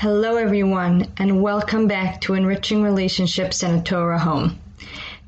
[0.00, 4.58] Hello, everyone, and welcome back to Enriching Relationships in a Torah Home.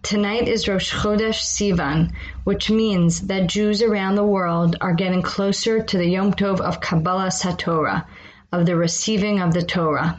[0.03, 2.13] Tonight is Rosh Chodesh Sivan,
[2.45, 6.81] which means that Jews around the world are getting closer to the Yom Tov of
[6.81, 8.07] Kabbalas HaTorah,
[8.51, 10.19] of the receiving of the Torah.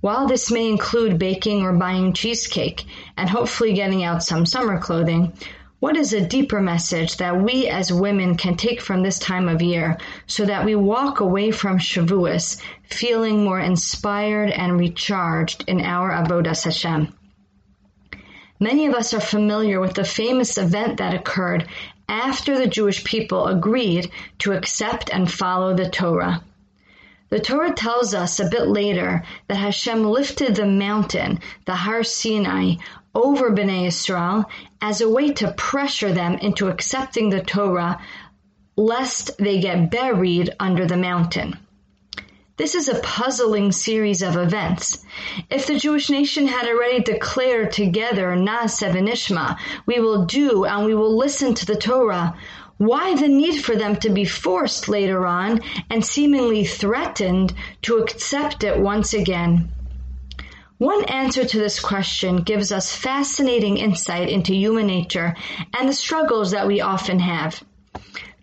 [0.00, 5.32] While this may include baking or buying cheesecake and hopefully getting out some summer clothing,
[5.80, 9.62] what is a deeper message that we as women can take from this time of
[9.62, 9.96] year
[10.26, 16.64] so that we walk away from Shavuos feeling more inspired and recharged in our Avodas
[16.64, 17.14] Hashem?
[18.60, 21.66] Many of us are familiar with the famous event that occurred
[22.10, 26.44] after the Jewish people agreed to accept and follow the Torah.
[27.30, 32.74] The Torah tells us a bit later that Hashem lifted the mountain, the Har Sinai,
[33.14, 34.44] over Bnei Israel
[34.80, 38.00] as a way to pressure them into accepting the Torah
[38.76, 41.58] lest they get buried under the mountain.
[42.56, 45.04] This is a puzzling series of events.
[45.50, 50.94] If the Jewish nation had already declared together Na'aseh v'nishma, we will do and we
[50.94, 52.36] will listen to the Torah,
[52.76, 58.62] why the need for them to be forced later on and seemingly threatened to accept
[58.62, 59.70] it once again?
[60.80, 65.36] One answer to this question gives us fascinating insight into human nature
[65.76, 67.62] and the struggles that we often have.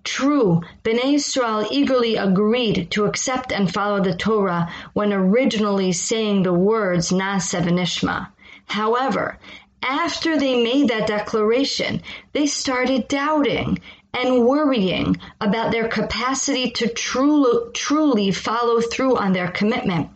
[0.04, 6.54] True, Bnei Israel eagerly agreed to accept and follow the Torah when originally saying the
[6.54, 8.28] words Na'aseh v'nishma.
[8.68, 9.40] However,
[9.82, 13.80] after they made that declaration, they started doubting
[14.14, 20.12] and worrying about their capacity to truly, truly follow through on their commitment.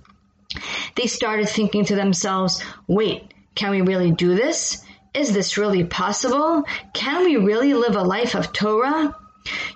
[0.95, 4.83] They started thinking to themselves, wait, can we really do this?
[5.13, 6.63] Is this really possible?
[6.93, 9.15] Can we really live a life of Torah?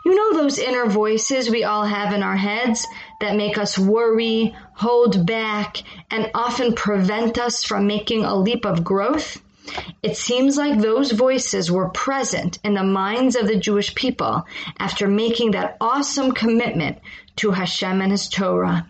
[0.06, 2.86] You know those inner voices we all have in our heads
[3.20, 5.78] that make us worry, hold back,
[6.12, 9.42] and often prevent us from making a leap of growth?
[10.04, 14.46] It seems like those voices were present in the minds of the Jewish people
[14.80, 17.00] after making that awesome commitment
[17.38, 18.88] to Hashem and His Torah.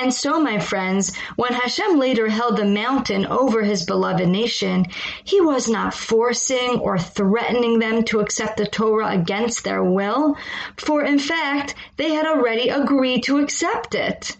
[0.00, 4.86] And so, my friends, when Hashem later held the mountain over his beloved nation,
[5.24, 10.38] he was not forcing or threatening them to accept the Torah against their will,
[10.78, 14.38] for in fact, they had already agreed to accept it.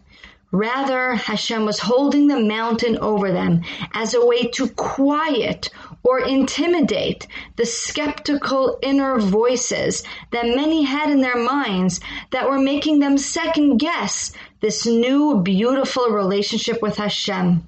[0.50, 3.60] Rather, Hashem was holding the mountain over them
[3.92, 5.69] as a way to quiet
[6.10, 12.00] or intimidate the skeptical inner voices that many had in their minds
[12.32, 17.65] that were making them second guess this new beautiful relationship with Hashem.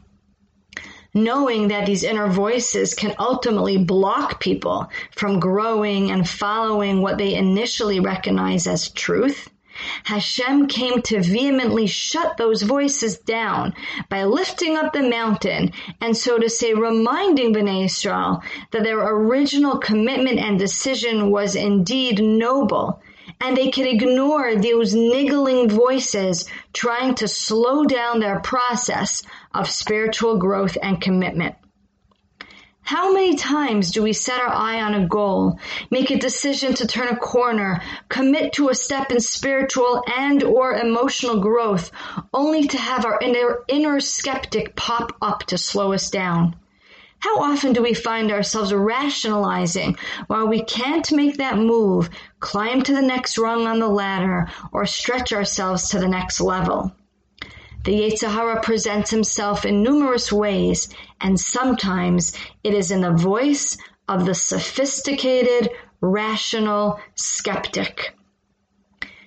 [1.14, 7.34] Knowing that these inner voices can ultimately block people from growing and following what they
[7.36, 9.51] initially recognize as truth,
[10.04, 13.74] Hashem came to vehemently shut those voices down
[14.08, 19.78] by lifting up the mountain and so to say reminding Bnei Israel that their original
[19.78, 23.00] commitment and decision was indeed noble
[23.40, 29.22] and they could ignore those niggling voices trying to slow down their process
[29.54, 31.54] of spiritual growth and commitment.
[32.84, 35.60] How many times do we set our eye on a goal,
[35.90, 40.74] make a decision to turn a corner, commit to a step in spiritual and or
[40.74, 41.92] emotional growth,
[42.34, 46.56] only to have our inner, inner skeptic pop up to slow us down?
[47.20, 52.10] How often do we find ourselves rationalizing while we can't make that move,
[52.40, 56.92] climb to the next rung on the ladder, or stretch ourselves to the next level?
[57.84, 60.88] The Yetzer Hara presents himself in numerous ways,
[61.20, 62.32] and sometimes
[62.62, 63.76] it is in the voice
[64.08, 65.70] of the sophisticated,
[66.00, 68.14] rational skeptic.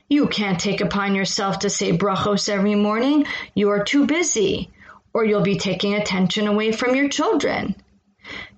[0.07, 3.25] You can't take upon yourself to say brachos every morning.
[3.55, 4.71] You are too busy,
[5.13, 7.75] or you'll be taking attention away from your children.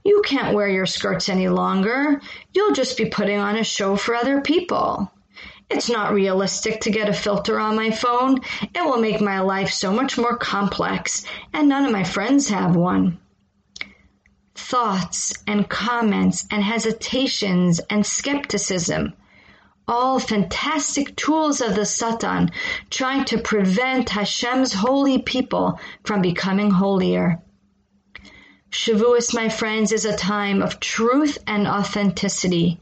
[0.03, 2.21] You can't wear your skirts any longer.
[2.53, 5.11] You'll just be putting on a show for other people.
[5.69, 8.39] It's not realistic to get a filter on my phone.
[8.73, 12.75] It will make my life so much more complex, and none of my friends have
[12.75, 13.19] one.
[14.55, 19.13] Thoughts and comments and hesitations and skepticism.
[19.89, 22.51] All fantastic tools of the Satan
[22.89, 27.41] trying to prevent Hashem's holy people from becoming holier.
[28.69, 32.79] Shavuos, my friends, is a time of truth and authenticity.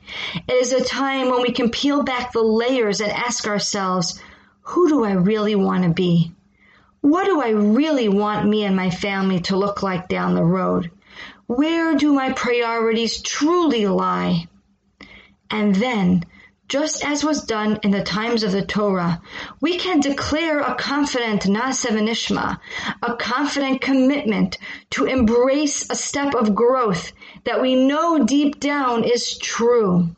[0.48, 4.20] It is a time when we can peel back the layers and ask ourselves,
[4.62, 6.32] who do I really want to be?
[7.02, 10.90] What do I really want me and my family to look like down the road?
[11.46, 14.48] Where do my priorities truly lie?
[15.52, 16.24] And then
[16.68, 19.22] just as was done in the times of the Torah,
[19.62, 22.60] we can declare a confident Naaseh V'Nishma,
[23.04, 24.58] a confident commitment
[24.92, 27.12] to embrace a step of growth
[27.44, 30.10] that we know deep down is true.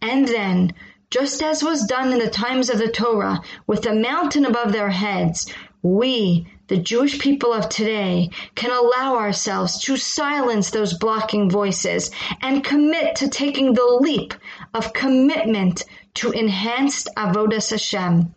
[0.00, 0.72] And then,
[1.10, 4.90] just as was done in the times of the Torah, with the mountain above their
[4.90, 12.10] heads, we, the Jewish people of today, can allow ourselves to silence those blocking voices
[12.40, 14.32] and commit to taking the leap
[14.72, 15.84] of commitment
[16.14, 18.34] to enhanced Avodas Hashem.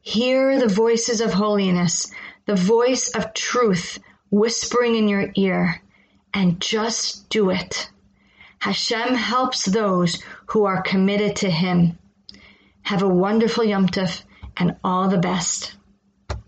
[0.00, 2.10] Hear the voices of holiness,
[2.46, 5.80] the voice of truth whispering in your ear,
[6.34, 7.88] and just do it.
[8.58, 11.96] Hashem helps those who are committed to Him.
[12.82, 14.24] Have a wonderful Yom Tov
[14.56, 15.76] and all the best.